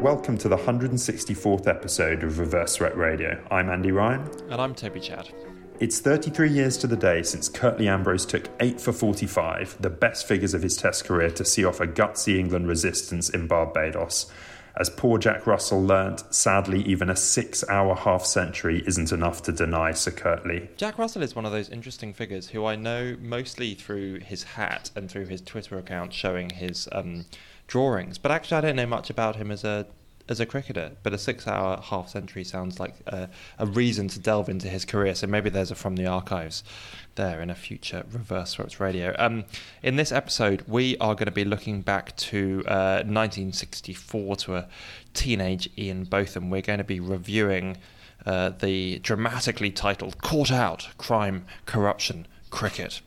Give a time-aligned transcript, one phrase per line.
[0.00, 3.44] Welcome to the 164th episode of Reverse Swept Radio.
[3.50, 4.28] I'm Andy Ryan.
[4.50, 5.28] And I'm Toby Chad.
[5.78, 10.26] It's 33 years to the day since Curtly Ambrose took 8 for 45, the best
[10.26, 14.26] figures of his Test career, to see off a gutsy England resistance in Barbados.
[14.78, 19.52] As poor Jack Russell learnt, sadly, even a six hour half century isn't enough to
[19.52, 20.68] deny Sir Curtly.
[20.76, 24.90] Jack Russell is one of those interesting figures who I know mostly through his hat
[24.94, 27.24] and through his Twitter account showing his um,
[27.66, 29.86] drawings, but actually, I don't know much about him as a
[30.28, 34.48] as a cricketer, but a six-hour half century sounds like a, a, reason to delve
[34.48, 35.14] into his career.
[35.14, 36.64] So maybe there's a from the archives
[37.14, 39.14] there in a future Reverse Swept Radio.
[39.18, 39.44] Um,
[39.82, 44.68] in this episode, we are going to be looking back to uh, 1964 to a
[45.14, 46.50] teenage Ian Botham.
[46.50, 47.76] We're going to be reviewing
[48.24, 53.00] uh, the dramatically titled "Caught Out: Crime, Corruption, Cricket."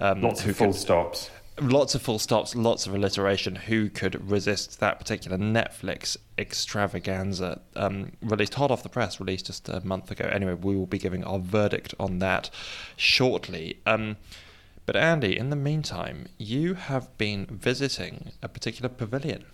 [0.00, 1.30] Um, Lots of full stops
[1.60, 3.54] lots of full stops, lots of alliteration.
[3.54, 7.60] Who could resist that particular Netflix extravaganza?
[7.76, 10.28] Um, released hot off the press, released just a month ago.
[10.32, 12.50] Anyway, we will be giving our verdict on that
[12.96, 13.78] shortly.
[13.86, 14.16] Um,
[14.86, 19.44] but Andy, in the meantime, you have been visiting a particular pavilion.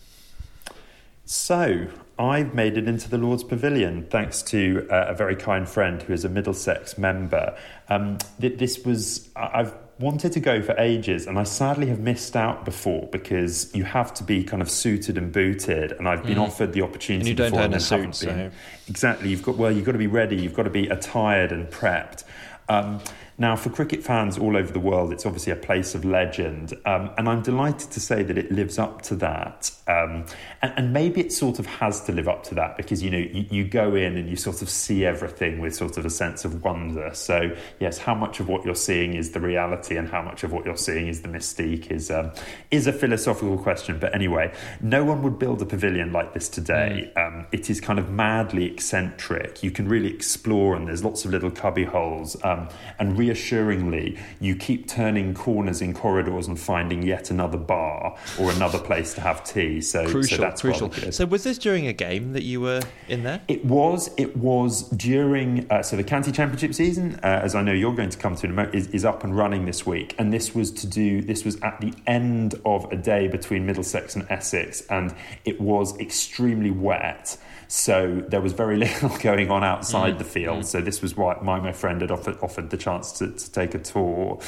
[1.26, 6.02] So, I've made it into the Lord's Pavilion thanks to uh, a very kind friend
[6.02, 7.54] who is a Middlesex member.
[7.90, 12.36] Um, th- this was, I've wanted to go for ages and I sadly have missed
[12.36, 16.38] out before because you have to be kind of suited and booted and I've been
[16.38, 16.46] mm.
[16.46, 18.50] offered the opportunity and you don't own a suit so.
[18.88, 21.68] exactly you've got well you've got to be ready you've got to be attired and
[21.68, 22.22] prepped
[22.68, 23.00] um,
[23.40, 27.10] now, for cricket fans all over the world, it's obviously a place of legend, um,
[27.16, 29.70] and I'm delighted to say that it lives up to that.
[29.86, 30.26] Um,
[30.60, 33.18] and, and, maybe it sort of has to live up to that because you know
[33.18, 36.44] you, you, go in and you sort of see everything with sort of a sense
[36.44, 37.10] of wonder.
[37.14, 40.52] So yes, how much of what you're seeing is the reality, and how much of
[40.52, 42.32] what you're seeing is the mystique is um,
[42.72, 44.00] is a philosophical question.
[44.00, 47.12] But anyway, no one would build a pavilion like this today.
[47.16, 47.26] Mm.
[47.26, 49.62] Um, it is kind of madly eccentric.
[49.62, 52.68] You can really explore, and there's lots of little cubby holes, um,
[52.98, 58.50] and really reassuringly, you keep turning corners in corridors and finding yet another bar or
[58.52, 59.80] another place to have tea.
[59.80, 60.90] So crucial, so that's crucial.
[61.12, 63.40] So was this during a game that you were in there?
[63.48, 64.10] It was.
[64.16, 65.70] It was during.
[65.70, 68.46] Uh, so the county championship season, uh, as I know you're going to come to
[68.46, 71.20] in a moment, is, is up and running this week, and this was to do.
[71.20, 75.98] This was at the end of a day between Middlesex and Essex, and it was
[75.98, 77.36] extremely wet.
[77.68, 80.18] So there was very little going on outside mm.
[80.18, 80.60] the field.
[80.60, 80.64] Mm.
[80.64, 83.74] So this was why my, my friend had offered, offered the chance to, to take
[83.74, 84.40] a tour.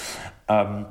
[0.49, 0.87] Um,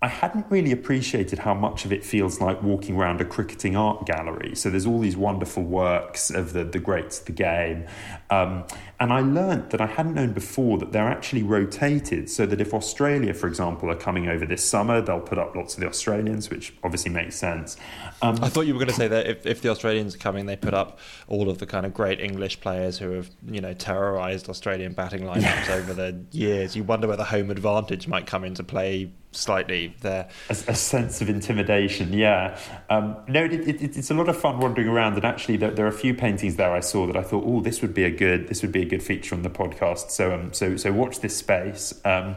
[0.00, 4.06] I hadn't really appreciated how much of it feels like walking around a cricketing art
[4.06, 4.54] gallery.
[4.54, 7.86] So there's all these wonderful works of the, the greats of the game.
[8.30, 8.64] Um,
[9.00, 12.74] and I learnt that I hadn't known before that they're actually rotated so that if
[12.74, 16.50] Australia, for example, are coming over this summer, they'll put up lots of the Australians,
[16.50, 17.76] which obviously makes sense.
[18.20, 20.46] Um, I thought you were going to say that if, if the Australians are coming,
[20.46, 23.72] they put up all of the kind of great English players who have, you know,
[23.72, 26.76] terrorised Australian batting lineups over the years.
[26.76, 30.28] You wonder whether home advantage might come into play slightly there.
[30.48, 32.58] A, a sense of intimidation, yeah.
[32.90, 35.86] Um, no, it, it, it's a lot of fun wandering around, and actually, there, there,
[35.86, 38.10] are a few paintings there I saw that I thought, oh, this would be a
[38.18, 40.10] good, this would be a good feature on the podcast.
[40.10, 41.94] So, um, so, so watch this space.
[42.04, 42.36] Um,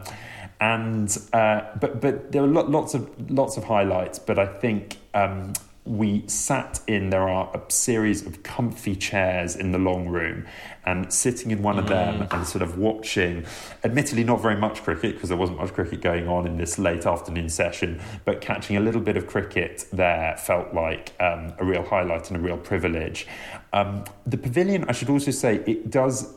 [0.60, 5.54] and uh, but but there are lots of lots of highlights, but I think um,
[5.84, 10.46] we sat in there are a series of comfy chairs in the long room
[10.84, 12.32] and sitting in one of them mm.
[12.32, 13.44] and sort of watching
[13.82, 17.04] admittedly not very much cricket because there wasn't much cricket going on in this late
[17.04, 21.82] afternoon session but catching a little bit of cricket there felt like um, a real
[21.82, 23.26] highlight and a real privilege
[23.72, 26.32] um, the pavilion i should also say it does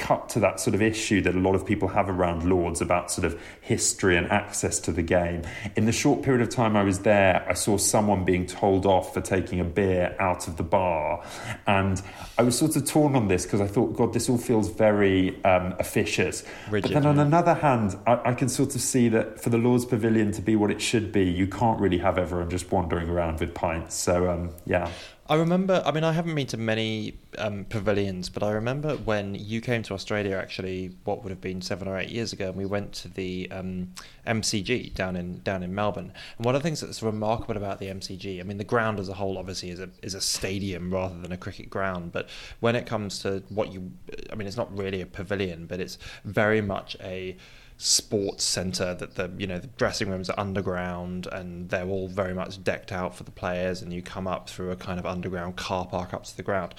[0.00, 3.10] cut to that sort of issue that a lot of people have around Lords about
[3.10, 5.42] sort of history and access to the game.
[5.76, 9.12] In the short period of time I was there, I saw someone being told off
[9.12, 11.22] for taking a beer out of the bar.
[11.66, 12.00] And
[12.38, 15.42] I was sort of torn on this because I thought, God, this all feels very
[15.44, 16.44] um, officious.
[16.70, 17.22] Rigid, but then on yeah.
[17.22, 20.56] another hand, I, I can sort of see that for the Lords Pavilion to be
[20.56, 23.94] what it should be, you can't really have everyone just wandering around with pints.
[23.94, 24.90] So, um, yeah.
[25.30, 25.80] I remember.
[25.86, 29.80] I mean, I haven't been to many um, pavilions, but I remember when you came
[29.84, 30.36] to Australia.
[30.36, 33.48] Actually, what would have been seven or eight years ago, and we went to the
[33.52, 33.92] um,
[34.26, 36.12] MCG down in down in Melbourne.
[36.36, 39.08] And one of the things that's remarkable about the MCG, I mean, the ground as
[39.08, 42.10] a whole obviously is a is a stadium rather than a cricket ground.
[42.10, 42.28] But
[42.58, 43.92] when it comes to what you,
[44.32, 47.36] I mean, it's not really a pavilion, but it's very much a
[47.82, 52.34] sports center that the you know the dressing rooms are underground and they're all very
[52.34, 55.56] much decked out for the players and you come up through a kind of underground
[55.56, 56.74] car park up to the ground.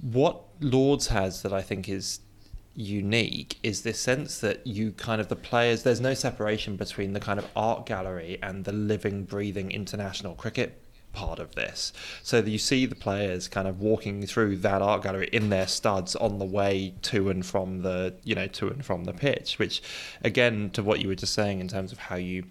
[0.00, 2.20] What lords has that i think is
[2.74, 7.20] unique is this sense that you kind of the players there's no separation between the
[7.20, 10.82] kind of art gallery and the living breathing international cricket
[11.16, 11.92] part of this
[12.22, 16.14] so you see the players kind of walking through that art gallery in their studs
[16.16, 19.82] on the way to and from the you know to and from the pitch which
[20.22, 22.44] again to what you were just saying in terms of how you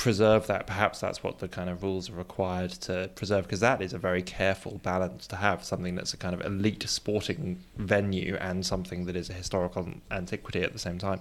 [0.00, 0.66] preserve that.
[0.66, 3.98] Perhaps that's what the kind of rules are required to preserve, because that is a
[3.98, 9.04] very careful balance to have something that's a kind of elite sporting venue and something
[9.04, 11.20] that is a historical antiquity at the same time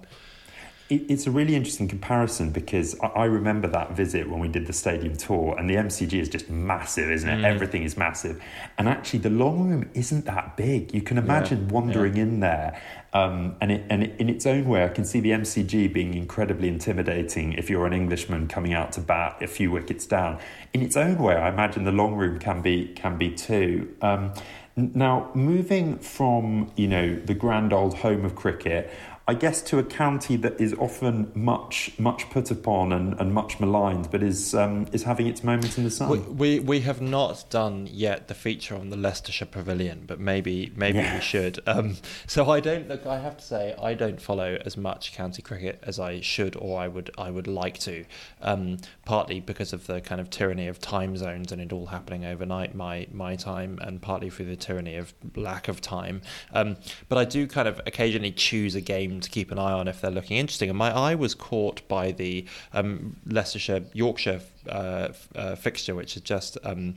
[0.89, 5.15] it's a really interesting comparison because I remember that visit when we did the stadium
[5.15, 7.41] tour, and the MCG is just massive, isn't it?
[7.41, 7.45] Mm.
[7.45, 8.41] Everything is massive,
[8.77, 10.91] and actually the long room isn't that big.
[10.93, 11.73] You can imagine yeah.
[11.73, 12.23] wandering yeah.
[12.23, 12.81] in there,
[13.13, 16.15] um, and it, and it, in its own way, I can see the MCG being
[16.15, 20.39] incredibly intimidating if you're an Englishman coming out to bat a few wickets down.
[20.73, 23.95] In its own way, I imagine the long room can be can be too.
[24.01, 24.33] Um,
[24.75, 28.91] now, moving from you know the grand old home of cricket,
[29.29, 33.59] I guess, to a county that is often much much put upon and, and much
[33.59, 36.09] maligned, but is um, is having its moment in the sun.
[36.09, 40.71] We, we, we have not done yet the feature on the Leicestershire Pavilion, but maybe
[40.75, 41.13] maybe yeah.
[41.13, 41.59] we should.
[41.67, 43.05] Um, so I don't look.
[43.05, 46.79] I have to say I don't follow as much county cricket as I should or
[46.79, 48.05] I would I would like to.
[48.41, 52.25] Um, partly because of the kind of tyranny of time zones and it all happening
[52.25, 56.23] overnight, my my time, and partly through the tyranny of lack of time.
[56.51, 56.77] Um,
[57.09, 60.01] but I do kind of occasionally choose a game to keep an eye on if
[60.01, 60.69] they're looking interesting.
[60.69, 66.21] And my eye was caught by the um, Leicestershire Yorkshire uh, uh, fixture, which is
[66.21, 66.57] just.
[66.63, 66.95] Um,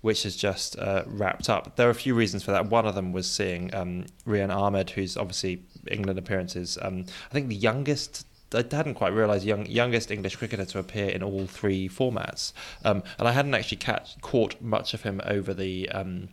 [0.00, 1.74] which has just uh, wrapped up.
[1.74, 2.66] There are a few reasons for that.
[2.66, 6.78] One of them was seeing um, Rehan Ahmed, who's obviously England appearances.
[6.80, 11.08] Um, I think the youngest I hadn't quite realised young, youngest English cricketer to appear
[11.08, 12.52] in all three formats,
[12.84, 16.30] um, and I hadn't actually catch, caught much of him over the um,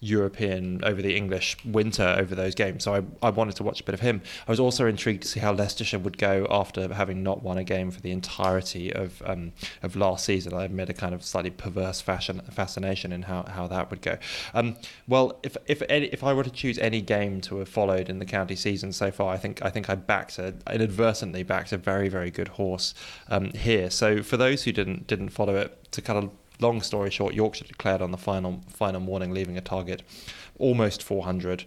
[0.00, 2.84] European over the English winter over those games.
[2.84, 4.22] So I, I wanted to watch a bit of him.
[4.46, 7.64] I was also intrigued to see how Leicestershire would go after having not won a
[7.64, 9.52] game for the entirety of um,
[9.82, 10.52] of last season.
[10.52, 14.18] I admit a kind of slightly perverse fashion fascination in how, how that would go.
[14.54, 14.76] Um,
[15.08, 18.18] well, if if any, if I were to choose any game to have followed in
[18.18, 21.78] the county season so far, I think I think I backed a, inadvertently backed a
[21.78, 22.94] very very good horse
[23.28, 23.90] um, here.
[23.90, 26.30] So for those who didn't didn't follow it, to kind of
[26.60, 30.02] long story short, Yorkshire declared on the final final morning, leaving a target
[30.58, 31.64] almost 400.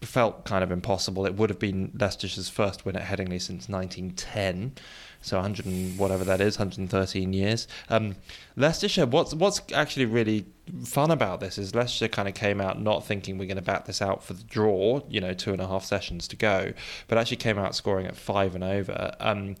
[0.00, 1.26] Felt kind of impossible.
[1.26, 4.72] It would have been Leicestershire's first win at Headingley since 1910,
[5.20, 7.68] so 100 and whatever that is, 113 years.
[7.88, 8.16] Um,
[8.56, 9.06] Leicestershire.
[9.06, 10.46] What's what's actually really
[10.84, 13.86] fun about this is Leicestershire kind of came out not thinking we're going to bat
[13.86, 16.72] this out for the draw, you know, two and a half sessions to go,
[17.06, 19.14] but actually came out scoring at five and over.
[19.20, 19.54] Um,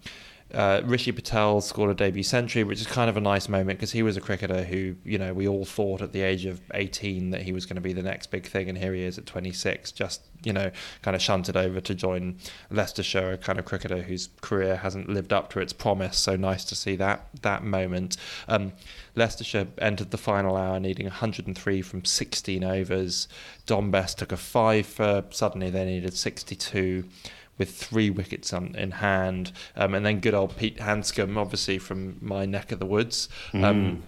[0.54, 3.92] uh, Rishi Patel scored a debut century, which is kind of a nice moment because
[3.92, 7.30] he was a cricketer who, you know, we all thought at the age of 18
[7.30, 9.26] that he was going to be the next big thing, and here he is at
[9.26, 10.70] 26, just, you know,
[11.02, 12.36] kind of shunted over to join
[12.70, 16.18] Leicestershire, a kind of cricketer whose career hasn't lived up to its promise.
[16.18, 18.16] So nice to see that that moment.
[18.48, 18.72] Um,
[19.14, 23.28] Leicestershire entered the final hour needing 103 from 16 overs.
[23.66, 27.04] Dom Bess took a five for, suddenly they needed 62
[27.58, 29.52] with three wickets on, in hand.
[29.76, 33.28] Um, and then good old Pete Handscomb, obviously from my neck of the woods.
[33.54, 34.02] Um,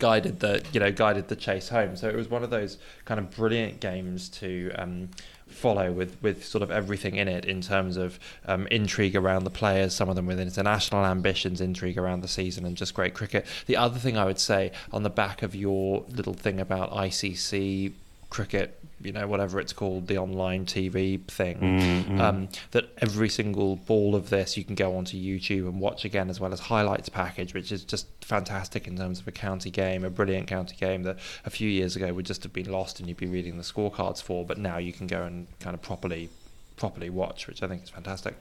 [0.00, 3.20] guided the you know guided the chase home so it was one of those kind
[3.20, 5.08] of brilliant games to um,
[5.46, 9.50] follow with with sort of everything in it in terms of um, intrigue around the
[9.50, 13.46] players, some of them with international ambitions, intrigue around the season, and just great cricket.
[13.66, 17.92] The other thing I would say on the back of your little thing about ICC
[18.34, 22.20] cricket you know whatever it's called the online TV thing mm-hmm.
[22.20, 26.28] um, that every single ball of this you can go onto YouTube and watch again
[26.28, 30.04] as well as highlights package which is just fantastic in terms of a county game
[30.04, 33.08] a brilliant county game that a few years ago would just have been lost and
[33.08, 36.28] you'd be reading the scorecards for but now you can go and kind of properly
[36.74, 38.34] properly watch which I think is fantastic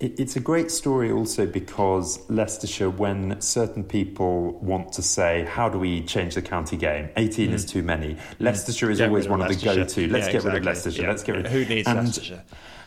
[0.00, 5.78] it's a great story also because Leicestershire, when certain people want to say, how do
[5.78, 7.08] we change the county game?
[7.16, 7.52] 18 mm.
[7.52, 8.16] is too many.
[8.40, 9.80] Leicestershire is get always one of the go to.
[9.84, 10.50] Let's yeah, get exactly.
[10.50, 11.06] rid of Leicestershire.
[11.06, 12.42] Let's get rid of Who needs and, Leicestershire?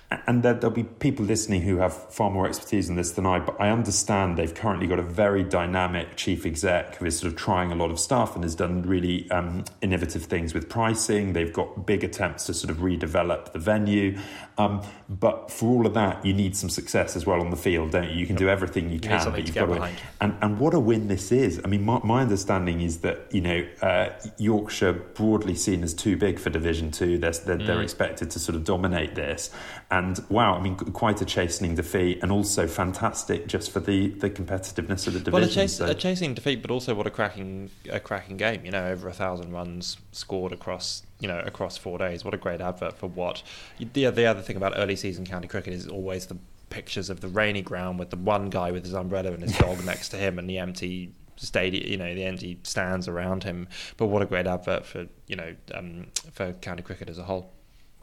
[0.10, 3.40] And there, will be people listening who have far more expertise in this than I,
[3.40, 7.38] but I understand they've currently got a very dynamic chief exec who is sort of
[7.38, 11.34] trying a lot of stuff and has done really um, innovative things with pricing.
[11.34, 14.18] They've got big attempts to sort of redevelop the venue.
[14.58, 17.92] Um, but for all of that, you need some success as well on the field,
[17.92, 18.16] don't you?
[18.16, 19.92] You can do everything you can, but you've got to.
[20.22, 21.62] And, and what a win this is.
[21.64, 26.16] I mean, my, my understanding is that, you know, uh, Yorkshire broadly seen as too
[26.18, 27.18] big for Division Two.
[27.18, 27.68] They're, they're, mm.
[27.68, 29.52] they're expected to sort of dominate this
[29.89, 34.29] and wow, I mean, quite a chastening defeat, and also fantastic just for the, the
[34.29, 35.34] competitiveness of the division.
[35.34, 35.86] Well, a, chase, so.
[35.86, 38.65] a chastening defeat, but also what a cracking a cracking game.
[38.65, 42.25] You know, over a thousand runs scored across you know across four days.
[42.25, 43.44] What a great advert for what.
[43.79, 46.38] The the other thing about early season county cricket is always the
[46.70, 49.86] pictures of the rainy ground with the one guy with his umbrella and his dog
[49.86, 53.70] next to him, and the empty stadium, you know, the empty stands around him.
[53.96, 57.53] But what a great advert for you know um, for county cricket as a whole.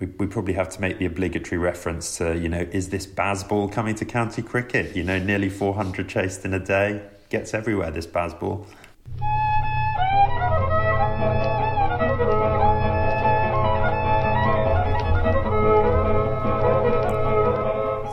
[0.00, 3.70] We, we probably have to make the obligatory reference to, you know, is this Bazball
[3.70, 4.96] coming to county cricket?
[4.96, 7.02] You know, nearly 400 chased in a day.
[7.30, 8.66] Gets everywhere, this Bazball.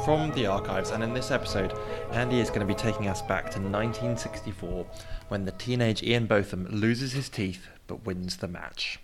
[0.05, 1.73] from the archives, and in this episode,
[2.11, 4.85] Andy is going to be taking us back to 1964
[5.29, 8.99] when the teenage Ian Botham loses his teeth but wins the match.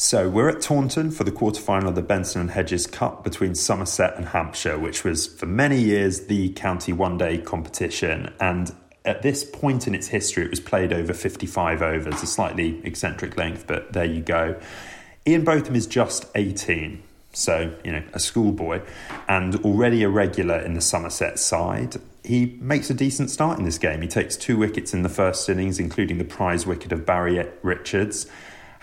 [0.00, 4.16] So we're at Taunton for the quarter-final of the Benson and Hedges Cup between Somerset
[4.16, 8.32] and Hampshire, which was for many years the county one-day competition.
[8.38, 8.72] And
[9.04, 13.36] at this point in its history, it was played over 55 overs, a slightly eccentric
[13.36, 14.60] length, but there you go.
[15.26, 17.02] Ian Botham is just 18
[17.32, 18.80] so you know a schoolboy,
[19.28, 21.96] and already a regular in the Somerset side.
[22.24, 24.02] He makes a decent start in this game.
[24.02, 28.26] He takes two wickets in the first innings, including the prize wicket of Barry Richards.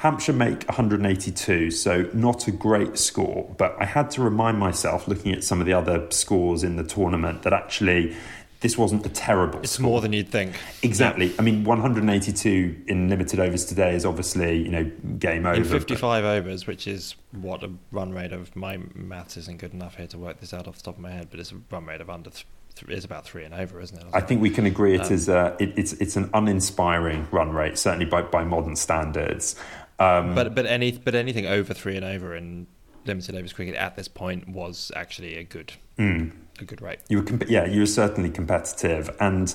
[0.05, 3.51] Hampshire make 182, so not a great score.
[3.57, 6.83] But I had to remind myself, looking at some of the other scores in the
[6.83, 8.15] tournament, that actually
[8.59, 9.53] this wasn't a terrible.
[9.53, 9.63] Score.
[9.63, 9.83] It's score.
[9.83, 10.59] more than you'd think.
[10.83, 11.33] Exactly.
[11.39, 14.83] I mean, 182 in limited overs today is obviously you know
[15.17, 15.55] game over.
[15.55, 19.95] In 55 overs, which is what a run rate of my maths isn't good enough
[19.95, 21.87] here to work this out off the top of my head, but it's a run
[21.87, 22.29] rate of under.
[22.29, 22.45] Th-
[22.89, 24.05] is about three and over, isn't it?
[24.13, 27.51] I think we can agree it um, is a, it, it's it's an uninspiring run
[27.51, 29.55] rate, certainly by, by modern standards.
[29.99, 32.67] Um, but but any but anything over three and over in
[33.05, 36.99] limited overs cricket at this point was actually a good mm a good rate.
[37.09, 39.53] You were, comp- yeah, you were certainly competitive, and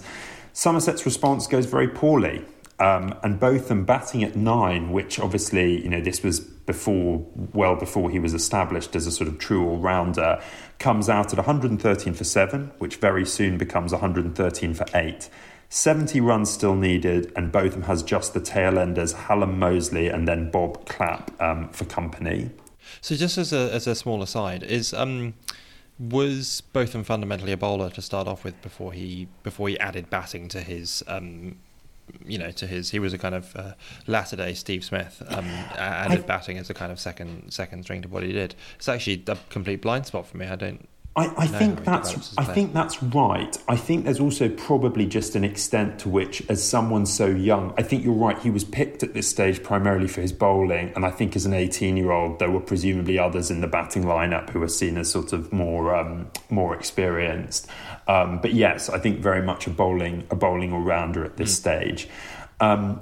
[0.53, 2.45] Somerset's response goes very poorly.
[2.79, 8.11] Um, and Botham batting at nine, which obviously, you know, this was before, well before
[8.11, 10.43] he was established as a sort of true all rounder,
[10.79, 15.29] comes out at 113 for seven, which very soon becomes 113 for eight.
[15.71, 20.51] 70 runs still needed, and Botham has just the tail enders, Hallam Moseley and then
[20.51, 22.51] Bob Clapp um, for company.
[23.01, 24.93] So, just as a, as a small aside, is.
[24.93, 25.35] Um,
[25.99, 30.49] was Botham fundamentally a bowler to start off with before he before he added batting
[30.49, 31.57] to his um,
[32.25, 33.75] you know to his he was a kind of uh,
[34.07, 35.45] latter day Steve Smith um,
[35.77, 38.55] added I, batting as a kind of second second string to what he did.
[38.77, 40.47] It's actually a complete blind spot for me.
[40.47, 43.59] I don't I, I think that's I think that's right.
[43.67, 47.83] I think there's also probably just an extent to which, as someone so young, I
[47.83, 48.39] think you're right.
[48.39, 51.53] He was picked at this stage primarily for his bowling, and I think as an
[51.53, 55.11] 18 year old, there were presumably others in the batting lineup who were seen as
[55.11, 57.67] sort of more um, more experienced.
[58.07, 61.53] Um, but yes, I think very much a bowling a bowling all rounder at this
[61.53, 61.59] mm.
[61.59, 62.09] stage.
[62.61, 63.01] Um,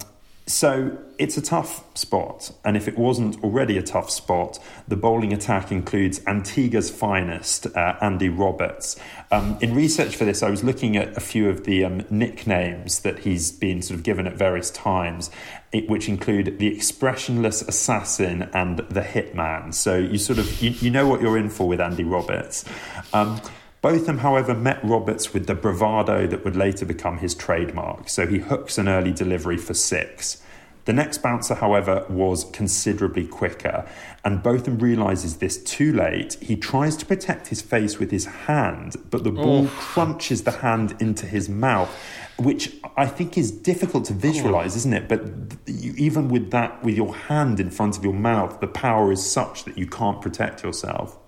[0.49, 5.33] so it's a tough spot, and if it wasn't already a tough spot, the bowling
[5.33, 8.99] attack includes Antigua's finest, uh, Andy Roberts.
[9.31, 13.01] Um, in research for this, I was looking at a few of the um, nicknames
[13.01, 15.31] that he's been sort of given at various times,
[15.71, 19.75] it, which include the expressionless assassin and the hitman.
[19.75, 22.65] So you sort of you, you know what you're in for with Andy Roberts.
[23.13, 23.41] Um,
[23.81, 28.39] Botham, however, met Roberts with the bravado that would later become his trademark, so he
[28.39, 30.43] hooks an early delivery for six.
[30.89, 33.87] The next bouncer, however, was considerably quicker,
[34.25, 36.39] and Botham realizes this too late.
[36.41, 39.77] He tries to protect his face with his hand, but the ball oh.
[39.79, 41.95] crunches the hand into his mouth,
[42.39, 45.09] which I think is difficult to visualize, isn't it?
[45.09, 45.25] But
[45.67, 49.25] you, even with that, with your hand in front of your mouth, the power is
[49.25, 51.19] such that you can't protect yourself.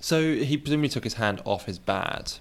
[0.00, 2.40] So he presumably took his hand off his bat,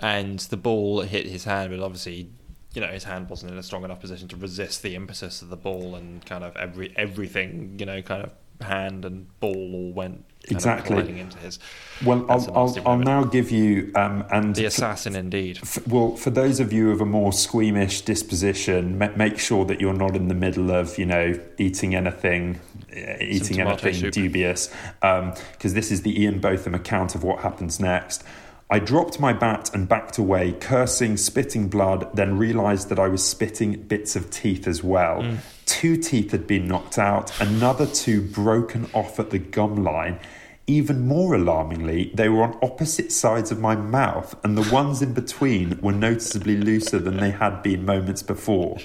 [0.00, 2.30] and the ball hit his hand, but obviously,
[2.74, 5.48] you know, his hand wasn't in a strong enough position to resist the impetus of
[5.48, 8.32] the ball, and kind of every everything, you know, kind of
[8.66, 11.58] hand and ball all went exactly into his.
[12.04, 15.58] Well, I'll, I'll, I'll, now give you um, and the assassin indeed.
[15.58, 19.94] For, well, for those of you of a more squeamish disposition, make sure that you're
[19.94, 22.60] not in the middle of you know eating anything,
[22.92, 24.12] uh, eating anything soup.
[24.12, 25.34] dubious, because um,
[25.74, 28.22] this is the Ian Botham account of what happens next.
[28.70, 33.26] I dropped my bat and backed away, cursing, spitting blood, then realised that I was
[33.26, 35.22] spitting bits of teeth as well.
[35.22, 35.38] Mm.
[35.64, 40.20] Two teeth had been knocked out, another two broken off at the gum line.
[40.68, 45.14] Even more alarmingly, they were on opposite sides of my mouth, and the ones in
[45.14, 48.78] between were noticeably looser than they had been moments before.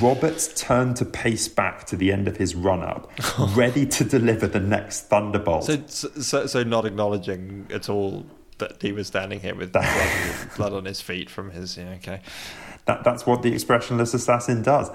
[0.00, 3.10] Roberts turned to pace back to the end of his run up,
[3.54, 5.64] ready to deliver the next thunderbolt.
[5.64, 8.26] So, so, so not acknowledging at all
[8.58, 9.86] that he was standing here with blood,
[10.56, 11.76] blood on his feet from his.
[11.76, 12.20] Yeah, okay.
[12.86, 14.90] That, that's what the expressionless assassin does.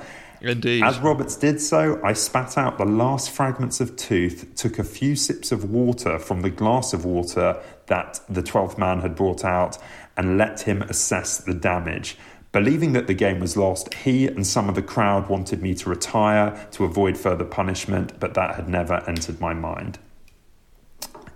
[0.46, 0.84] Indeed.
[0.84, 5.16] As Roberts did so, I spat out the last fragments of tooth, took a few
[5.16, 9.80] sips of water from the glass of water that the 12th man had brought out,
[10.16, 12.16] and let him assess the damage.
[12.52, 15.90] Believing that the game was lost, he and some of the crowd wanted me to
[15.90, 19.98] retire to avoid further punishment, but that had never entered my mind.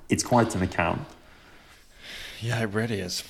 [0.08, 1.02] It's quite an account.
[2.42, 3.24] Yeah, it really is.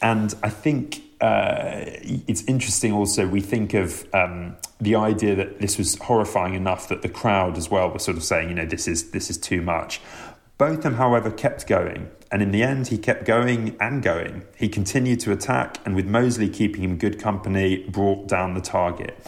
[0.00, 1.84] And I think uh,
[2.26, 7.02] it's interesting also, we think of um, the idea that this was horrifying enough that
[7.02, 9.62] the crowd as well were sort of saying, you know, this is, this is too
[9.62, 10.00] much.
[10.58, 14.42] Botham, however, kept going, and in the end, he kept going and going.
[14.56, 19.18] He continued to attack, and with Moseley keeping him good company, brought down the target.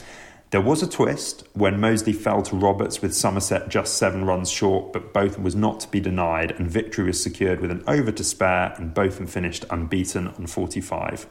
[0.50, 4.94] There was a twist when Moseley fell to Roberts with Somerset just seven runs short,
[4.94, 8.24] but Botham was not to be denied, and victory was secured with an over to
[8.24, 11.26] spare, and Botham finished unbeaten on 45.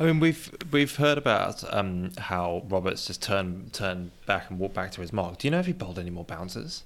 [0.00, 4.74] I mean, we've we've heard about um, how Roberts just turned turned back and walked
[4.74, 5.38] back to his mark.
[5.38, 6.82] Do you know if he bowled any more bouncers?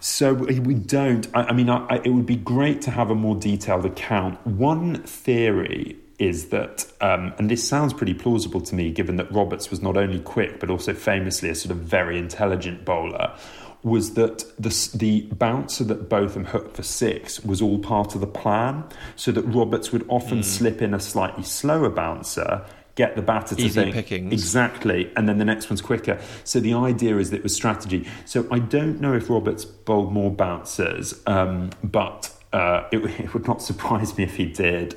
[0.00, 1.28] So we don't.
[1.32, 4.44] I, I mean, I, it would be great to have a more detailed account.
[4.46, 9.70] One theory is that, um, and this sounds pretty plausible to me, given that Roberts
[9.70, 13.34] was not only quick but also famously a sort of very intelligent bowler
[13.82, 18.26] was that the, the bouncer that Botham hooked for six was all part of the
[18.26, 18.84] plan,
[19.16, 20.44] so that Roberts would often mm.
[20.44, 22.64] slip in a slightly slower bouncer,
[22.96, 24.32] get the batter to Easy think pickings.
[24.32, 26.18] exactly, and then the next one's quicker.
[26.42, 28.08] So the idea is that it was strategy.
[28.24, 33.46] So I don't know if Roberts bowled more bouncers, um, but uh, it, it, would
[33.46, 34.94] not surprise me if he did.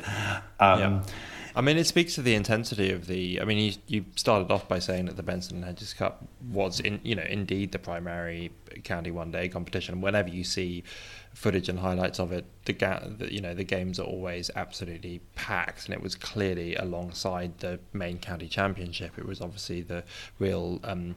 [0.59, 1.03] Um, yeah.
[1.53, 3.41] I mean, it speaks to the intensity of the.
[3.41, 6.79] I mean, you, you started off by saying that the Benson and Hedges Cup was,
[6.79, 8.51] in you know, indeed the primary
[8.83, 9.99] county one day competition.
[9.99, 10.83] Whenever you see
[11.33, 15.19] footage and highlights of it, the, ga- the you know the games are always absolutely
[15.35, 19.17] packed, and it was clearly alongside the main county championship.
[19.17, 20.03] It was obviously the
[20.39, 20.79] real.
[20.83, 21.15] Um,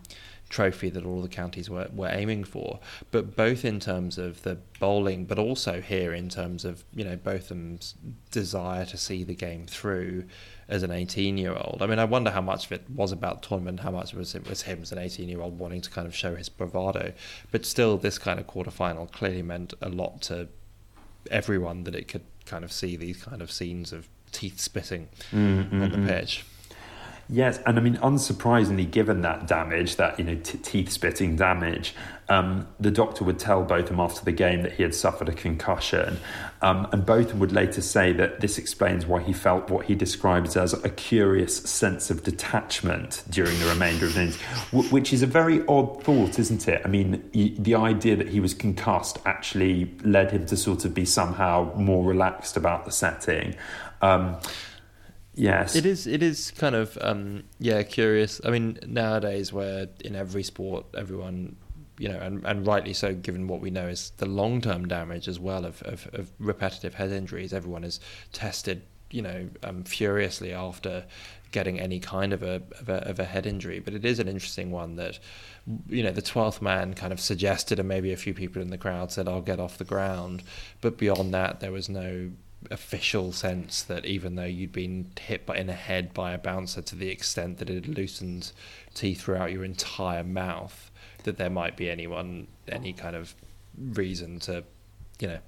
[0.55, 2.79] trophy that all the counties were, were aiming for.
[3.11, 7.17] But both in terms of the bowling, but also here in terms of you know
[7.17, 7.97] Botham's
[8.31, 10.25] desire to see the game through
[10.69, 11.79] as an 18 year old.
[11.83, 14.49] I mean, I wonder how much of it was about tournament, how much was it
[14.49, 17.13] was him as an 18 year old wanting to kind of show his bravado.
[17.51, 20.49] But still, this kind of quarter final clearly meant a lot to
[21.33, 25.83] everyone that it could kind of see these kind of scenes of teeth spitting mm-hmm.
[25.83, 26.07] on the mm-hmm.
[26.07, 26.45] pitch.
[27.29, 31.95] Yes, and I mean, unsurprisingly, given that damage, that you know, t- teeth spitting damage,
[32.29, 36.19] um, the doctor would tell Botham after the game that he had suffered a concussion,
[36.61, 40.55] um, and Botham would later say that this explains why he felt what he describes
[40.57, 44.41] as a curious sense of detachment during the remainder of the innings,
[44.91, 46.83] which is a very odd thought, isn't it?
[46.85, 51.07] I mean, the idea that he was concussed actually led him to sort of be
[51.07, 53.55] somehow more relaxed about the setting.
[54.03, 54.37] Um,
[55.35, 56.07] Yes, it is.
[56.07, 58.41] It is kind of um, yeah curious.
[58.45, 61.57] I mean, nowadays where in every sport everyone
[61.99, 65.29] you know, and, and rightly so, given what we know is the long term damage
[65.29, 67.53] as well of, of, of, repetitive head injuries.
[67.53, 68.01] Everyone is
[68.33, 71.05] tested, you know, um, furiously after
[71.53, 73.79] getting any kind of a, of a, of a head injury.
[73.79, 75.21] But it is an interesting one that,
[75.89, 78.79] you know, the twelfth man kind of suggested, and maybe a few people in the
[78.79, 80.43] crowd said, "I'll get off the ground,"
[80.81, 82.31] but beyond that, there was no
[82.71, 86.83] official sense that even though you'd been hit by, in the head by a bouncer
[86.83, 88.53] to the extent that it had loosened
[88.95, 90.91] teeth throughout your entire mouth,
[91.25, 93.35] that there might be anyone any kind of
[93.77, 94.65] reason to,
[95.21, 95.39] you know,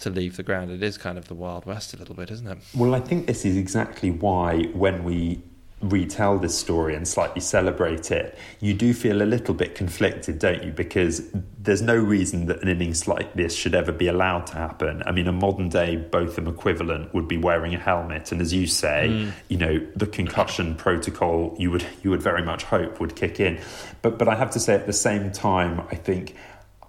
[0.00, 0.70] to leave the ground.
[0.70, 2.58] It is kind of the Wild West a little bit, isn't it?
[2.74, 5.42] Well, I think this is exactly why when we
[5.80, 10.62] retell this story and slightly celebrate it, you do feel a little bit conflicted, don't
[10.62, 10.72] you?
[10.72, 11.22] Because
[11.58, 15.02] there's no reason that an innings like this should ever be allowed to happen.
[15.06, 18.66] I mean, a modern day Botham equivalent would be wearing a helmet, and as you
[18.66, 19.32] say, mm.
[19.48, 23.60] you know, the concussion protocol you would you would very much hope would kick in.
[24.02, 26.34] But but I have to say at the same time, I think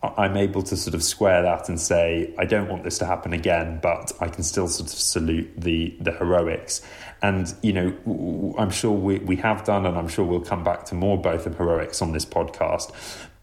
[0.04, 3.34] I'm able to sort of square that and say I don't want this to happen
[3.34, 6.82] again, but I can still sort of salute the the heroics.
[7.22, 10.86] And you know, I'm sure we we have done, and I'm sure we'll come back
[10.86, 12.92] to more Botham heroics on this podcast.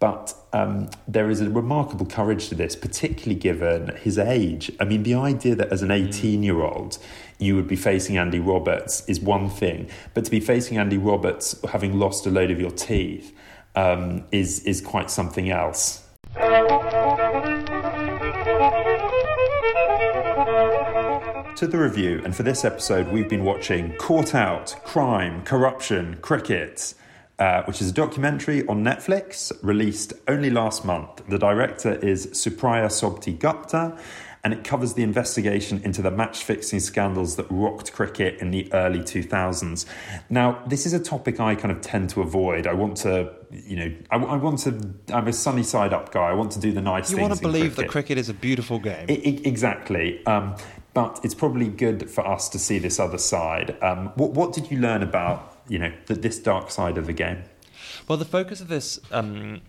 [0.00, 4.70] But um, there is a remarkable courage to this, particularly given his age.
[4.78, 6.08] I mean, the idea that as an mm.
[6.08, 6.98] 18 year old
[7.38, 11.54] you would be facing Andy Roberts is one thing, but to be facing Andy Roberts
[11.70, 13.32] having lost a load of your teeth
[13.76, 16.04] um, is is quite something else.
[21.58, 26.94] To the review, and for this episode, we've been watching Caught Out, Crime, Corruption, Cricket.
[27.40, 31.22] uh, which is a documentary on Netflix released only last month.
[31.28, 33.98] The director is Supriya Sobti Gupta,
[34.44, 38.72] and it covers the investigation into the match fixing scandals that rocked cricket in the
[38.72, 39.84] early 2000s.
[40.30, 42.66] Now, this is a topic I kind of tend to avoid.
[42.66, 46.28] I want to, you know, I, I want to, I'm a sunny side up guy.
[46.28, 47.18] I want to do the nice you things.
[47.18, 47.76] You want to believe cricket.
[47.76, 49.06] that cricket is a beautiful game.
[49.08, 50.24] I, I, exactly.
[50.24, 50.54] Um,
[50.98, 53.80] but it's probably good for us to see this other side.
[53.80, 57.12] Um, what, what did you learn about, you know, the, this dark side of the
[57.12, 57.44] game?
[58.08, 59.60] Well, the focus of this um,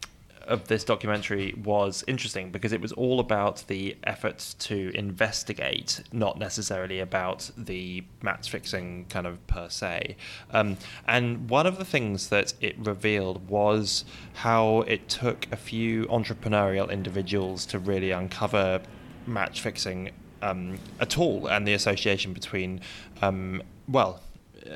[0.47, 6.39] of this documentary was interesting because it was all about the efforts to investigate, not
[6.39, 10.15] necessarily about the match fixing kind of per se.
[10.49, 16.07] Um, and one of the things that it revealed was how it took a few
[16.07, 18.81] entrepreneurial individuals to really uncover
[19.27, 20.09] match fixing
[20.41, 22.82] um, at all and the association between,
[23.21, 24.21] um, well,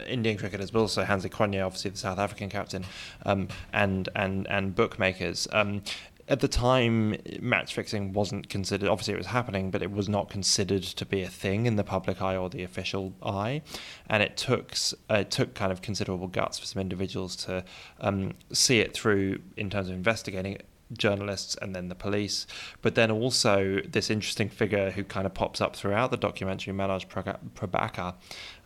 [0.07, 2.85] Indian cricketers, but also Hansi Cronje, obviously the South African captain,
[3.25, 5.47] um, and and and bookmakers.
[5.51, 5.81] Um,
[6.29, 8.87] at the time, match fixing wasn't considered.
[8.87, 11.83] Obviously, it was happening, but it was not considered to be a thing in the
[11.83, 13.61] public eye or the official eye.
[14.07, 14.73] And it took
[15.09, 17.65] uh, it took kind of considerable guts for some individuals to
[17.99, 20.65] um, see it through in terms of investigating it
[20.97, 22.47] journalists and then the police,
[22.81, 27.07] but then also this interesting figure who kind of pops up throughout the documentary, Manoj
[27.55, 28.15] Prabhakar,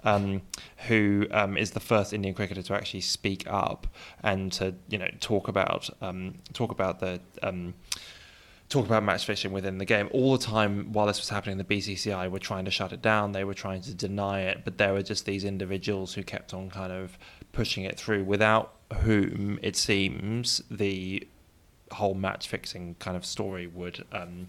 [0.04, 0.42] um,
[0.88, 3.88] who um, is the first Indian cricketer to actually speak up
[4.24, 7.74] and to you know talk about um, talk about the um,
[8.70, 10.10] talk about match fixing within the game.
[10.12, 13.32] All the time while this was happening the BCCI were trying to shut it down.
[13.32, 14.62] They were trying to deny it.
[14.64, 17.18] But there were just these individuals who kept on kind of
[17.52, 21.28] pushing it through without whom it seems the
[21.92, 24.48] whole match fixing kind of story would um,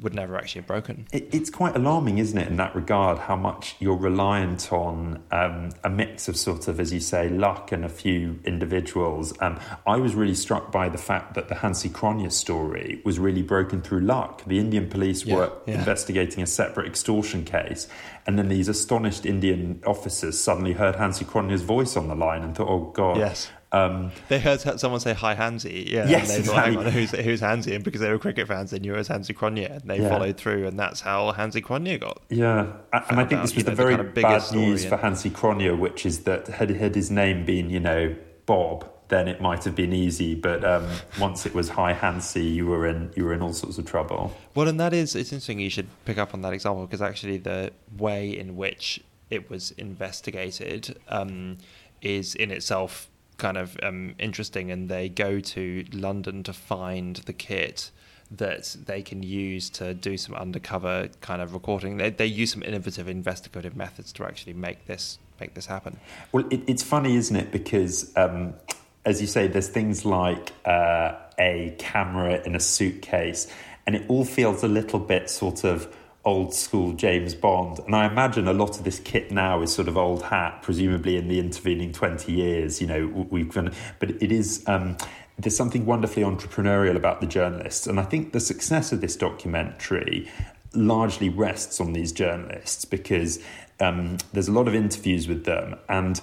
[0.00, 1.06] would never actually have broken.
[1.12, 5.70] It, it's quite alarming, isn't it, in that regard, how much you're reliant on um,
[5.84, 9.32] a mix of sort of, as you say, luck and a few individuals.
[9.40, 13.42] Um, I was really struck by the fact that the Hansi Cronje story was really
[13.42, 14.44] broken through luck.
[14.44, 15.74] The Indian police yeah, were yeah.
[15.78, 17.88] investigating a separate extortion case,
[18.26, 22.54] and then these astonished Indian officers suddenly heard Hansi Cronje's voice on the line and
[22.54, 26.06] thought, "Oh God, yes." Um, they heard someone say "Hi, Hansi," yeah.
[26.06, 26.74] Yes, and they exactly.
[26.76, 27.74] thought, who's, who's Hansi?
[27.74, 30.10] And because they were cricket fans, they knew it was Hansi Cronje, and they yeah.
[30.10, 32.20] followed through, and that's how Hansi Cronje got.
[32.28, 34.84] Yeah, and I think out, this was the know, very the kind of bad news
[34.84, 39.26] for Hansi Cronje, which is that had, had his name been, you know, Bob, then
[39.26, 40.34] it might have been easy.
[40.34, 40.86] But um,
[41.18, 44.34] once it was Hi Hansi, you were in you were in all sorts of trouble.
[44.54, 45.60] Well, and that is it's interesting.
[45.60, 49.70] You should pick up on that example because actually the way in which it was
[49.72, 51.56] investigated um,
[52.02, 53.08] is in itself
[53.42, 57.90] kind of um, interesting, and they go to London to find the kit
[58.30, 61.98] that they can use to do some undercover kind of recording.
[61.98, 65.98] They, they use some innovative investigative methods to actually make this make this happen.
[66.30, 67.50] Well, it, it's funny, isn't it?
[67.50, 68.54] Because um,
[69.04, 73.52] as you say, there's things like uh, a camera in a suitcase,
[73.86, 75.92] and it all feels a little bit sort of
[76.24, 77.80] old school James Bond.
[77.80, 81.16] And I imagine a lot of this kit now is sort of old hat, presumably
[81.16, 84.96] in the intervening 20 years, you know, we've been, but it is, um,
[85.38, 87.86] there's something wonderfully entrepreneurial about the journalists.
[87.86, 90.30] And I think the success of this documentary
[90.74, 93.42] largely rests on these journalists because
[93.80, 95.76] um, there's a lot of interviews with them.
[95.88, 96.20] And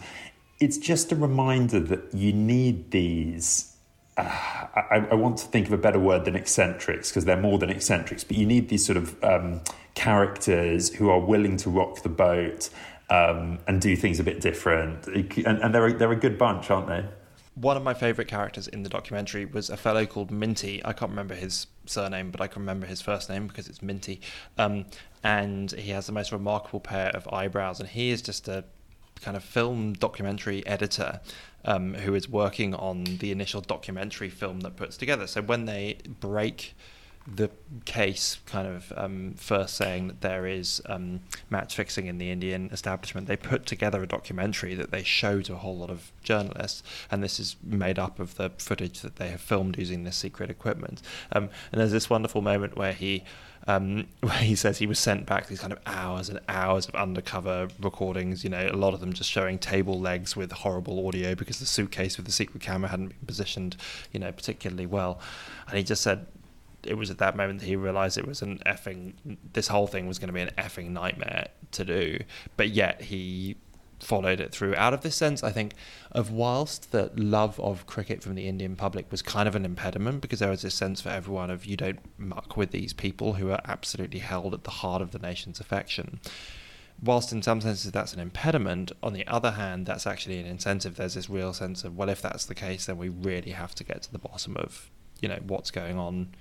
[0.60, 3.76] it's just a reminder that you need these
[4.22, 7.70] I, I, want to think of a better word than eccentrics because they're more than
[7.70, 9.62] eccentrics, but you need these sort of um,
[9.96, 12.70] characters who are willing to rock the boat
[13.10, 15.08] um, and do things a bit different.
[15.08, 17.06] And, and they're, a, they're a good bunch, aren't they?
[17.56, 20.82] One of my favourite characters in the documentary was a fellow called Minty.
[20.86, 24.22] I can't remember his surname, but I can remember his first name because it's Minty.
[24.58, 24.86] Um,
[25.24, 28.64] and he has the most remarkable pair of eyebrows, and he is just a
[29.22, 31.20] kind of film documentary editor
[31.66, 35.28] um, who is working on the initial documentary film that puts together.
[35.28, 36.76] So when they break
[37.36, 37.50] the
[37.86, 42.70] case kind of um, first saying that there is um, match fixing in the Indian
[42.72, 46.84] establishment, they put together a documentary that they show to a whole lot of journalists,
[47.12, 50.50] and this is made up of the footage that they have filmed using this secret
[50.50, 51.02] equipment.
[51.32, 53.24] Um, and there's this wonderful moment where he
[53.68, 56.96] um, where he says he was sent back these kind of hours and hours of
[56.96, 58.44] undercover recordings.
[58.44, 61.66] You know, a lot of them just showing table legs with horrible audio because the
[61.66, 63.76] suitcase with the secret camera hadn't been positioned,
[64.12, 65.20] you know, particularly well.
[65.68, 66.26] And he just said
[66.84, 69.14] it was at that moment that he realized it was an effing
[69.54, 72.20] this whole thing was going to be an effing nightmare to do
[72.58, 73.56] but yet he
[74.04, 74.76] followed it through.
[74.76, 75.74] Out of this sense, I think,
[76.12, 80.22] of whilst the love of cricket from the Indian public was kind of an impediment
[80.22, 83.52] because there was this sense for everyone of you don't muck with these people who
[83.52, 86.20] are absolutely held at the heart of the nation's affection.
[87.02, 90.98] whilst in some senses that's an impediment, on the other hand, that's actually an incentive.
[90.98, 93.86] There's this real sense of, well, if that's the case, then we really have to
[93.86, 94.90] get to the bottom of,
[95.22, 96.36] you know, what's going on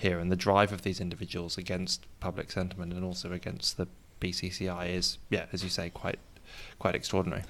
[0.00, 0.18] here.
[0.18, 3.88] And the drive of these individuals against public sentiment and also against the
[4.20, 6.18] BCCI is, yeah, as you say, quite
[6.78, 7.42] quite extraordinary.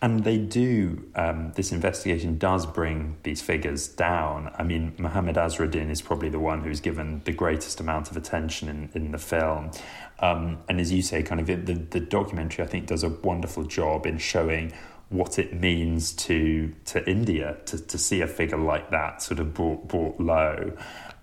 [0.00, 4.52] And they do, um, this investigation does bring these figures down.
[4.56, 8.68] I mean, Mohammed Azharuddin is probably the one who's given the greatest amount of attention
[8.68, 9.72] in, in the film.
[10.20, 13.08] Um, and as you say, kind of the, the, the documentary, I think, does a
[13.08, 14.72] wonderful job in showing
[15.10, 19.54] what it means to to India to, to see a figure like that sort of
[19.54, 20.72] brought brought low.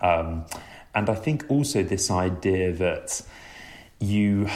[0.02, 0.46] Um,
[0.96, 3.22] and I think also this idea that
[4.00, 4.50] you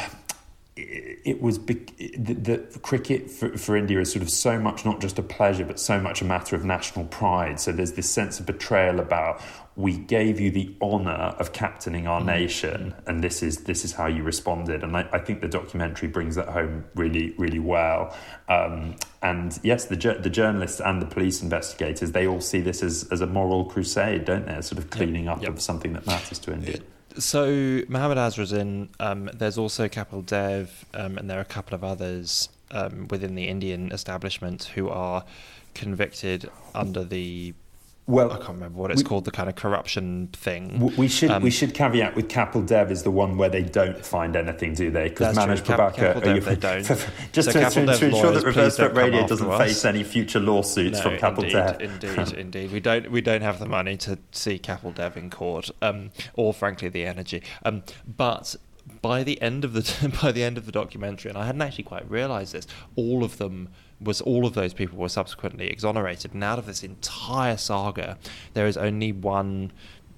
[1.25, 5.19] it was the, the cricket for, for India is sort of so much not just
[5.19, 7.59] a pleasure, but so much a matter of national pride.
[7.59, 9.41] So there's this sense of betrayal about
[9.75, 12.25] we gave you the honour of captaining our mm.
[12.25, 14.83] nation, and this is this is how you responded.
[14.83, 18.15] And I, I think the documentary brings that home really really well.
[18.47, 23.07] Um, and yes, the the journalists and the police investigators they all see this as
[23.11, 24.61] as a moral crusade, don't they?
[24.61, 25.51] Sort of cleaning up yep.
[25.51, 26.79] of something that matters to India.
[27.17, 31.83] So Mohammed Azharuddin, um, there's also Kapil Dev, um, and there are a couple of
[31.83, 35.25] others um, within the Indian establishment who are
[35.73, 37.53] convicted under the
[38.09, 40.91] well, I can't remember what it's we, called, the kind of corruption thing.
[40.97, 44.03] We should um, we should caveat with Kapil Dev is the one where they don't
[44.03, 45.09] find anything, do they?
[45.09, 46.83] Because Manoj Prabhakar, Dev, they don't.
[47.31, 50.97] just so to, to, to ensure that Reverse Swept Radio doesn't face any future lawsuits
[50.97, 51.81] no, from Kapil indeed, Dev.
[51.81, 55.69] Indeed, indeed, we don't we don't have the money to see Kapil Dev in court,
[55.83, 57.43] um, or frankly the energy.
[57.63, 58.55] Um, but
[59.03, 61.83] by the end of the by the end of the documentary, and I hadn't actually
[61.83, 63.69] quite realised this, all of them
[64.01, 66.33] was all of those people were subsequently exonerated.
[66.33, 68.17] And out of this entire saga,
[68.53, 69.71] there is only one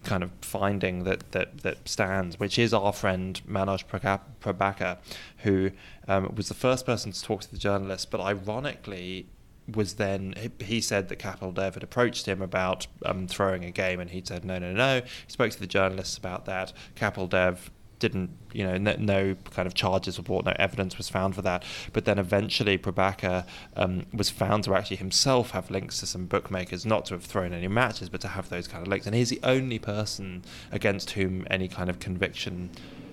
[0.03, 4.97] kind of finding that that that stands, which is our friend Manoj Prabhakar,
[5.39, 5.71] who
[6.07, 9.27] um, was the first person to talk to the journalist, but ironically
[9.71, 13.99] was then he said that Kapil Dev had approached him about um, throwing a game,
[13.99, 15.01] and he said no, no, no.
[15.01, 16.73] He spoke to the journalists about that.
[16.95, 21.07] Kapil Dev didn't, you know, no, no, kind of charges were brought, no evidence was
[21.07, 21.63] found for that.
[21.93, 23.45] But then eventually, Prabhakar
[23.77, 27.53] um, was found to actually himself have links to some bookmakers, not to have thrown
[27.53, 29.05] any matches, but to have those kind of links.
[29.05, 32.71] And he's the only person against whom any kind of conviction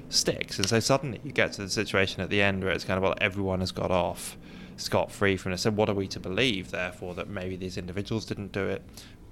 [0.09, 0.59] sticks.
[0.59, 3.05] And so suddenly you get to the situation at the end where it's kind of,
[3.05, 4.37] well, everyone has got off
[4.77, 5.63] scot free from this.
[5.63, 8.83] So what are we to believe, therefore, that maybe these individuals didn't do it?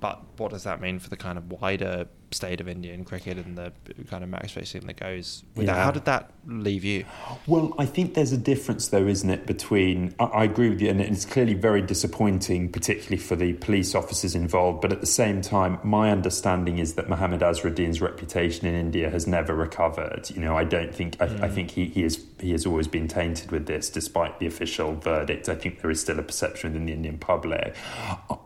[0.00, 3.56] But what does that mean for the kind of wider state of Indian cricket and
[3.56, 3.72] the
[4.08, 5.74] kind of match fixing that goes with yeah.
[5.74, 5.84] that?
[5.84, 7.04] How did that leave you?
[7.46, 10.14] Well, I think there's a difference, though, isn't it, between.
[10.20, 14.34] I, I agree with you, and it's clearly very disappointing, particularly for the police officers
[14.34, 14.82] involved.
[14.82, 19.26] But at the same time, my understanding is that Mohammed Azharuddin's reputation in India has
[19.26, 20.30] never recovered.
[20.30, 21.16] You know, I don't think.
[21.20, 21.42] I, mm.
[21.42, 24.94] I think he, he, is, he has always been tainted with this, despite the official
[24.94, 25.48] verdict.
[25.48, 27.74] I think there is still a perception within the Indian public.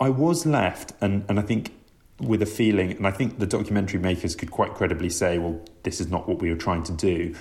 [0.00, 1.72] I was left, and, and I think
[2.20, 6.00] with a feeling, and I think the documentary makers could quite credibly say, well, this
[6.00, 7.35] is not what we were trying to do.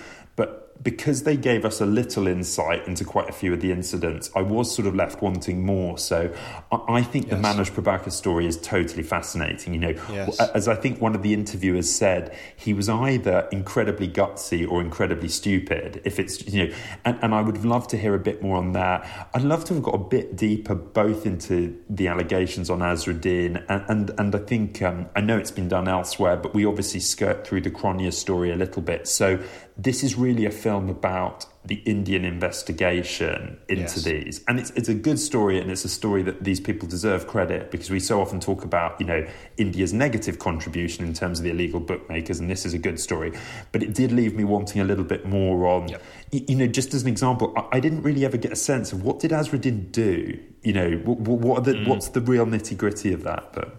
[0.82, 4.42] Because they gave us a little insight into quite a few of the incidents, I
[4.42, 5.98] was sort of left wanting more.
[5.98, 6.34] So
[6.72, 7.36] I, think yes.
[7.36, 9.74] the Manoj Prabhakar story is totally fascinating.
[9.74, 10.40] You know, yes.
[10.40, 15.28] as I think one of the interviewers said, he was either incredibly gutsy or incredibly
[15.28, 16.02] stupid.
[16.06, 18.72] If it's you know, and, and I would love to hear a bit more on
[18.74, 19.30] that.
[19.34, 23.84] I'd love to have got a bit deeper both into the allegations on Azharuddin and
[23.90, 27.46] and, and I think um, I know it's been done elsewhere, but we obviously skirt
[27.46, 29.08] through the Cronje story a little bit.
[29.08, 29.44] So
[29.82, 34.04] this is really a film about the Indian investigation into yes.
[34.04, 34.44] these.
[34.48, 37.72] And it's, it's a good story, and it's a story that these people deserve credit
[37.72, 41.52] because we so often talk about, you know, India's negative contribution in terms of the
[41.52, 43.32] illegal bookmakers, and this is a good story.
[43.72, 46.04] But it did leave me wanting a little bit more on, yep.
[46.32, 48.92] you, you, know, just as an example, I, I, didn't really ever get a sense
[48.92, 50.38] of what did Azharuddin do?
[50.62, 51.88] You know, what, what the, mm.
[51.88, 53.54] what's the real nitty gritty of that?
[53.54, 53.78] But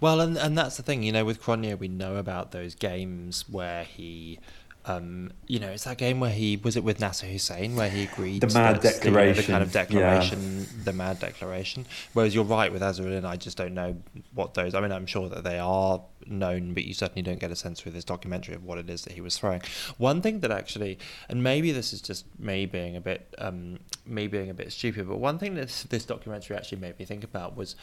[0.00, 3.44] Well, and, and that's the thing, you know, with Cronje, we know about those games
[3.50, 4.38] where he
[4.84, 8.04] um, you know, it's that game where he was it with Nasser Hussain where he
[8.04, 10.84] agreed the mad declaration, the, the, kind of declaration, yeah.
[10.84, 11.86] the mad declaration.
[12.14, 13.96] Whereas you're right with Azharuddin, I just don't know
[14.34, 14.74] what those.
[14.74, 17.80] I mean, I'm sure that they are known, but you certainly don't get a sense
[17.80, 19.62] through this documentary of what it is that he was throwing.
[19.98, 24.26] One thing that actually, and maybe this is just me being a bit, um, me
[24.26, 27.22] being a bit stupid, but one thing that this, this documentary actually made me think
[27.22, 27.76] about was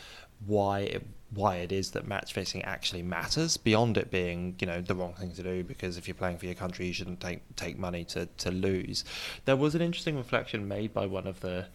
[0.46, 4.82] why it, why it is that match fixing actually matters beyond it being you know
[4.82, 7.42] the wrong thing to do because if you're playing for your country you shouldn't take
[7.56, 9.06] take money to to lose.
[9.46, 11.68] There was an interesting reflection made by one of the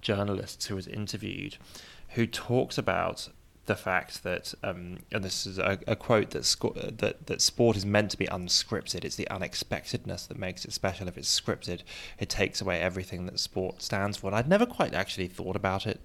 [0.00, 1.56] journalists who was interviewed,
[2.10, 3.28] who talks about
[3.66, 7.76] the fact that, um, and this is a, a quote that, sco- that that sport
[7.76, 9.04] is meant to be unscripted.
[9.04, 11.06] It's the unexpectedness that makes it special.
[11.06, 11.82] If it's scripted,
[12.18, 14.26] it takes away everything that sport stands for.
[14.26, 16.00] And I'd never quite actually thought about it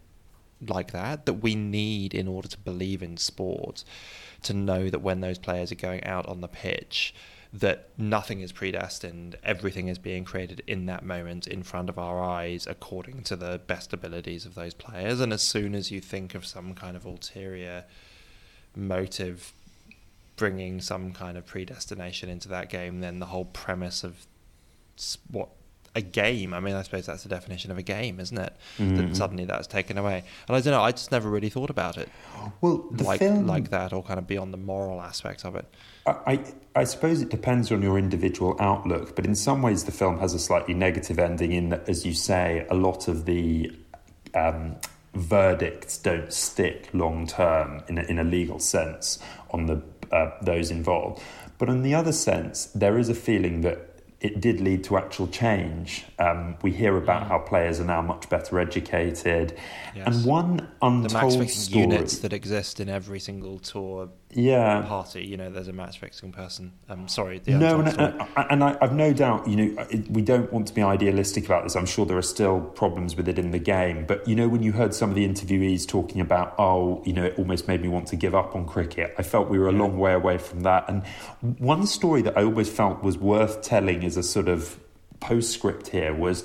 [0.65, 1.25] like that.
[1.25, 3.83] That we need in order to believe in sport,
[4.43, 7.13] to know that when those players are going out on the pitch
[7.53, 12.21] that nothing is predestined, everything is being created in that moment in front of our
[12.21, 15.19] eyes according to the best abilities of those players.
[15.19, 17.85] And as soon as you think of some kind of ulterior
[18.75, 19.53] motive
[20.35, 24.27] bringing some kind of predestination into that game, then the whole premise of
[25.31, 25.49] what
[25.95, 26.53] a game.
[26.53, 28.55] I mean, I suppose that's the definition of a game, isn't it?
[28.77, 28.97] Mm-hmm.
[28.97, 30.23] That suddenly that's taken away.
[30.47, 30.81] And I don't know.
[30.81, 32.09] I just never really thought about it.
[32.61, 33.47] Well, like film...
[33.47, 35.65] like that, or kind of beyond the moral aspect of it.
[36.05, 36.39] I,
[36.75, 40.33] I suppose it depends on your individual outlook, but in some ways the film has
[40.33, 43.71] a slightly negative ending in that, as you say, a lot of the
[44.33, 44.77] um,
[45.13, 49.19] verdicts don't stick long term in a, in a legal sense
[49.51, 51.21] on the uh, those involved.
[51.57, 53.86] But in the other sense, there is a feeling that
[54.19, 56.05] it did lead to actual change.
[56.17, 57.27] Um, we hear about mm.
[57.27, 59.57] how players are now much better educated,
[59.95, 60.07] yes.
[60.07, 64.81] and one untold the story units that exist in every single tour yeah.
[64.81, 65.25] party.
[65.25, 66.73] You know, there's a match fixing person.
[66.89, 69.47] i'm sorry, no, and, and, uh, and I, have no doubt.
[69.47, 71.75] You know, it, we don't want to be idealistic about this.
[71.75, 74.63] I'm sure there are still problems with it in the game, but you know, when
[74.63, 77.87] you heard some of the interviewees talking about, oh, you know, it almost made me
[77.87, 79.13] want to give up on cricket.
[79.17, 79.79] I felt we were a yeah.
[79.79, 80.89] long way away from that.
[80.89, 81.05] And
[81.59, 84.79] one story that I always felt was worth telling as a sort of
[85.19, 86.43] postscript here was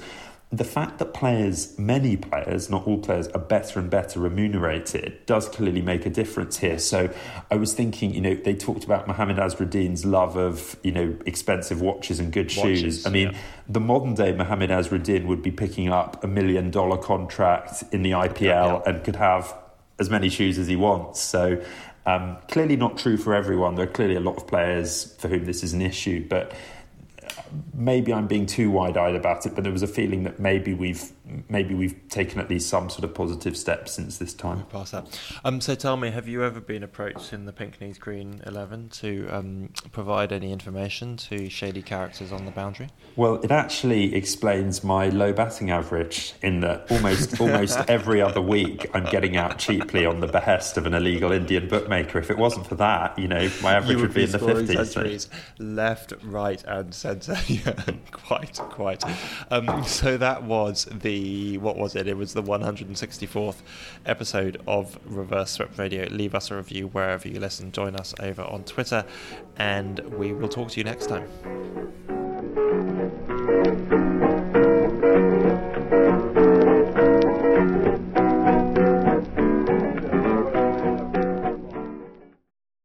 [0.52, 5.48] the fact that players, many players, not all players, are better and better remunerated does
[5.48, 6.78] clearly make a difference here.
[6.78, 7.08] So
[7.50, 11.80] I was thinking, you know, they talked about Mohamed Azharuddin's love of, you know, expensive
[11.80, 13.06] watches and good watches, shoes.
[13.06, 13.38] I mean, yeah.
[13.66, 18.10] the modern day Mohamed Azharuddin would be picking up a million dollar contract in the
[18.10, 18.82] IPL yeah.
[18.84, 19.54] and could have
[19.98, 21.18] as many shoes as he wants.
[21.18, 21.62] So
[22.04, 23.76] um, clearly not true for everyone.
[23.76, 26.52] There are clearly a lot of players for whom this is an issue, but
[27.74, 31.12] maybe I'm being too wide-eyed about it, but there was a feeling that maybe we've
[31.48, 34.64] maybe we've taken at least some sort of positive steps since this time.
[34.66, 35.20] Past that.
[35.44, 38.88] Um, so tell me, have you ever been approached in the Pink Knees Green Eleven
[38.90, 42.88] to um, provide any information to shady characters on the boundary?
[43.16, 48.90] Well, it actually explains my low batting average in that almost almost every other week
[48.94, 52.18] I'm getting out cheaply on the behest of an illegal Indian bookmaker.
[52.18, 55.28] If it wasn't for that, you know, my average would, would, be, in the fifties.
[55.30, 55.64] So.
[55.64, 57.36] Left, right, and centre.
[57.46, 57.74] yeah,
[58.10, 59.02] quite, quite.
[59.50, 60.84] Um, so that was
[61.58, 62.06] what was it?
[62.06, 63.62] It was the 164th
[64.06, 66.06] episode of Reverse Swept Radio.
[66.10, 67.72] Leave us a review wherever you listen.
[67.72, 69.04] Join us over on Twitter,
[69.56, 71.28] and we will talk to you next time.